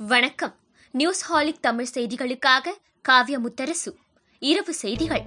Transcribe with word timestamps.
வணக்கம். 0.00 0.54
நியூஸ் 0.90 1.24
ஹாலிக் 1.24 1.62
தமிழ் 1.62 1.86
செய்திகளுக்காக 1.94 2.68
காவிய 3.02 3.38
முத்தரசு. 3.38 3.94
இரவு 4.38 4.74
செய்திகள். 4.74 5.22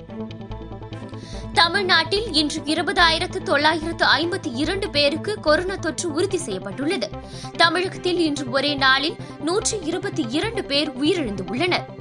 தமிழ்நாட்டில் 1.53 2.33
இன்று 2.33 2.61
இருபதாயிரத்து 2.61 3.43
தொள்ளாயிரத்து 3.43 4.05
ஐம்பத்தி 4.05 4.55
இரண்டு 4.55 4.89
பேருக்கு 4.89 5.39
கொரோனா 5.39 5.75
தொற்று 5.75 6.13
உறுதி 6.13 6.37
செய்யப்பட்டுள்ளது. 6.37 7.09
தமிழகத்தில் 7.57 8.17
இன்று 8.17 8.49
ஒரே 8.49 8.73
நாளில் 8.73 9.15
நூற்றி 9.39 9.79
இருபத்தி 9.83 10.25
இரண்டு 10.29 10.65
பேர் 10.65 10.97
உயிரிழந்துள்ளனா் 10.97 12.00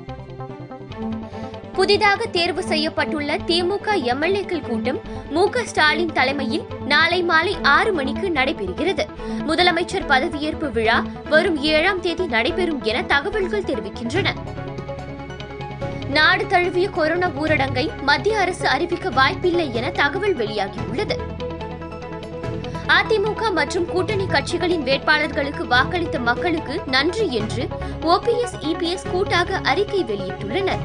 புதிதாக 1.73 2.27
தேர்வு 2.27 2.63
செய்யப்பட்டுள்ள 2.63 3.37
திமுக 3.47 3.89
எம்எல்ஏக்கள் 4.05 4.69
கூட்டம் 4.69 5.01
மு 5.31 5.51
க 5.51 5.65
ஸ்டாலின் 5.65 6.13
தலைமையில் 6.13 6.67
நாளை 6.85 7.23
மாலை 7.23 7.59
ஆறு 7.63 7.93
மணிக்கு 7.93 8.29
நடைபெறுகிறது. 8.29 9.05
முதலமைச்சர் 9.47 10.09
பதவியேற்பு 10.09 10.71
விழா 10.71 11.05
வரும் 11.29 11.63
ஏழாம் 11.63 12.01
தேதி 12.01 12.27
நடைபெறும் 12.27 12.83
என 12.83 13.03
தகவல்கள் 13.03 13.63
தெரிவிக்கின்றன. 13.63 14.29
நாடு 16.09 16.47
தழுவிய 16.47 16.89
கொரோனா 16.89 17.29
ஊரடங்கை 17.29 18.03
மத்திய 18.03 18.39
அரசு 18.39 18.69
அறிவிக்க 18.69 19.11
வாய்ப்பில்லை 19.11 19.75
என 19.75 19.91
தகவல் 19.91 20.37
வெளியாகியுள்ளது. 20.37 21.17
அதிமுக 22.87 23.53
மற்றும் 23.53 23.87
கூட்டணி 23.87 24.27
கட்சிகளின் 24.27 24.83
வேட்பாளர்களுக்கு 24.83 25.65
வாக்களித்த 25.67 26.19
மக்களுக்கு 26.21 26.81
நன்றி 26.87 27.33
என்று 27.33 27.69
ஓபிஎஸ் 28.03 28.57
இபிஎஸ் 28.61 29.11
கூட்டாக 29.11 29.61
அறிக்கை 29.63 30.05
வெளியிட்டுள்ளனர். 30.05 30.83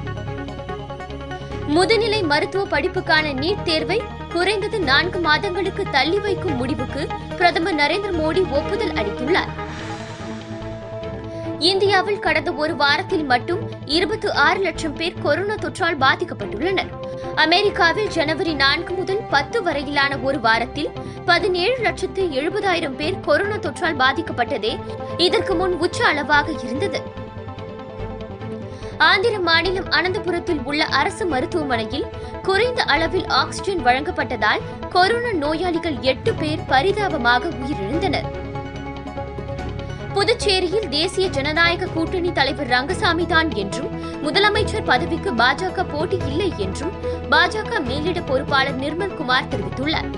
முதுநிலை 1.68 2.24
மருத்துவ 2.24 2.64
படிப்புக்கான 2.66 3.32
நீட் 3.34 3.64
தேர்வை 3.64 4.02
குறைந்தது 4.34 4.80
நான்கு 4.80 5.20
மாதங்களுக்கு 5.20 5.84
தள்ளி 5.92 6.20
வைக்கும் 6.20 6.56
முடிவுக்கு 6.56 7.08
பிரதமர் 7.38 7.76
நரேந்திர 7.76 8.12
மோடி 8.12 8.52
ஒப்புதல் 8.52 8.92
அளித்துள்ளார். 8.92 9.52
இந்தியாவில் 11.60 12.20
கடந்த 12.20 12.52
ஒரு 12.52 12.76
வாரத்தில் 12.76 13.24
மட்டும் 13.24 13.72
இருபத்தி 13.86 14.32
ஆறு 14.32 14.60
லட்சம் 14.60 14.94
பேர் 14.94 15.22
கொரோனா 15.22 15.56
தொற்றால் 15.56 15.98
பாதிக்கப்பட்டுள்ளனர். 16.00 16.92
அமெரிக்காவில் 17.36 18.08
ஜனவரி 18.08 18.54
நான்கு 18.54 18.94
முதல் 18.94 19.22
பத்து 19.30 19.64
வரையிலான 19.64 20.18
ஒரு 20.18 20.40
வாரத்தில் 20.40 20.90
பதினேழு 21.26 21.78
லட்சத்து 21.78 22.24
எழுபதாயிரம் 22.24 22.96
பேர் 22.96 23.20
கொரோனா 23.20 23.56
தொற்றால் 23.56 24.00
பாதிக்கப்பட்டதே 24.04 24.80
இதற்கு 25.18 25.56
முன் 25.56 25.78
உச்ச 25.78 26.06
அளவாக 26.06 26.52
இருந்தது. 26.64 27.24
ஆந்திர 28.98 29.40
மாநிலம் 29.40 29.90
அனந்தபுரத்தில் 29.90 30.62
உள்ள 30.64 30.86
அரசு 30.86 31.26
மருத்துவமனையில் 31.26 32.06
குறைந்த 32.44 32.84
அளவில் 32.84 33.26
ஆக்ஸிஜன் 33.26 33.84
வழங்கப்பட்டதால் 33.84 34.62
கொரோனா 34.90 35.32
நோயாளிகள் 35.32 35.98
எட்டு 36.02 36.34
பேர் 36.34 36.66
பரிதாபமாக 36.68 37.48
உயிரிழந்தனர். 37.48 38.28
புதுச்சேரியில் 40.14 40.90
தேசிய 40.90 41.28
ஜனநாயக 41.28 41.86
கூட்டணி 41.86 42.32
தலைவர் 42.32 42.68
ரங்கசாமி 42.68 43.26
தான் 43.26 43.50
என்றும் 43.50 43.92
முதலமைச்சர் 44.24 44.84
பதவிக்கு 44.84 45.34
பாஜக 45.34 45.84
போட்டி 45.84 46.18
இல்லை 46.28 46.54
என்றும் 46.58 46.94
பாஜக 47.30 47.80
மேலிட 47.80 48.22
பொறுப்பாளர் 48.22 48.80
நிர்மல் 48.80 49.14
குமார் 49.14 49.48
தெரிவித்துள்ளார். 49.48 50.10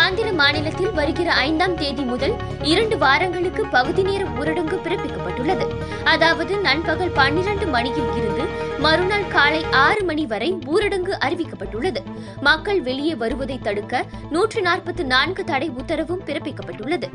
ஆந்திர 0.00 0.32
மாநிலத்தில் 0.32 0.92
வருகிற 0.92 1.28
ஐந்தாம் 1.32 1.74
தேதி 1.74 2.02
முதல் 2.02 2.34
இரண்டு 2.62 2.98
வாரங்களுக்கு 2.98 3.66
பகுதி 3.66 4.02
நேர 4.02 4.22
ஊரடங்கு 4.24 4.76
பிறப்பிக்கப்பட்டுள்ளது. 4.84 5.66
அதாவது 6.04 6.56
நண்பகல் 6.56 7.12
பன்னிரண்டு 7.14 7.66
மணியில் 7.66 8.10
இருந்து 8.16 8.44
மறுநாள் 8.78 9.28
காலை 9.28 9.64
ஆறு 9.84 10.02
மணி 10.04 10.26
வரை 10.26 10.50
ஊரடங்கு 10.66 11.14
அறிவிக்கப்பட்டுள்ளது. 11.26 12.02
மக்கள் 12.40 12.80
வெளியே 12.80 13.14
வருவதை 13.14 13.58
தடுக்க 13.58 14.04
நூற்று 14.30 14.62
நாற்பத்தி 14.62 15.04
நான்கு 15.04 15.44
தடை 15.44 15.70
உத்தரவும் 15.70 16.24
பிறப்பிக்கப்பட்டுள்ளது. 16.26 17.10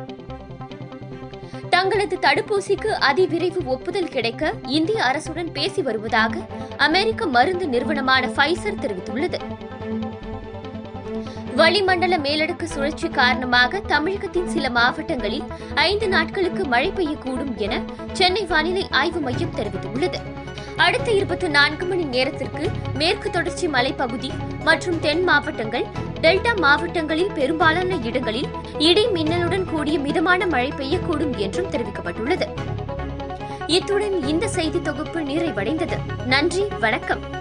தங்களது 1.69 2.17
தடுப்பூசிக்கு 2.21 2.91
அதிவிரைவு 3.09 3.61
ஒப்புதல் 3.65 4.13
கிடைக்க 4.15 4.53
இந்திய 4.67 5.02
அரசுடன் 5.03 5.52
பேசி 5.52 5.81
வருவதாக 5.81 6.35
அமெரிக்க 6.77 7.25
மருந்து 7.25 7.67
நிறுவனமான 7.67 8.27
ஃபைசர் 8.27 8.81
தெரிவித்துள்ளது. 8.83 9.39
வளிமண்டல 11.55 12.17
மேலடுக்கு 12.17 12.64
சுழற்சி 12.64 13.10
காரணமாக 13.10 13.80
தமிழகத்தின் 13.80 14.49
சில 14.49 14.70
மாவட்டங்களில் 14.70 15.44
ஐந்து 15.76 16.08
நாட்களுக்கு 16.08 16.66
மழை 16.66 16.92
பெய்யக்கூடும் 16.92 17.55
என 17.55 17.82
சென்னை 18.14 18.45
வானிலை 18.45 18.88
ஆய்வு 18.89 19.20
மையம் 19.20 19.55
தெரிவித்துள்ளது. 19.55 20.16
அடுத்த 20.76 21.11
இருபத்தி 21.11 21.48
நான்கு 21.48 21.86
மணி 21.86 22.04
நேரத்திற்கு 22.04 22.71
மேற்கு 22.94 23.30
தொடர்ச்சி 23.30 23.67
மலைப்பகுதி 23.67 24.32
மற்றும் 24.64 25.00
தென் 25.00 25.23
மாவட்டங்கள் 25.23 25.86
டெல்டா 26.21 26.60
மாவட்டங்களில் 26.60 27.32
பெரும்பாலான 27.32 27.95
இடங்களில் 27.95 28.48
இடி 28.77 29.08
மின்னலுடன் 29.08 29.66
கூடிய 29.66 30.00
மிதமான 30.00 30.45
மழை 30.45 30.73
பெய்யக்கூடும் 30.77 31.38
என்றும் 31.38 31.71
தெரிவிக்கப்பட்டுள்ளது. 31.71 32.48
இத்துடன் 33.67 34.27
இந்த 34.27 34.48
செய்தி 34.48 34.82
தொகுப்பு 34.82 35.20
நிறைவடைந்தது. 35.20 36.26
நன்றி 36.26 36.64
வணக்கம். 36.80 37.40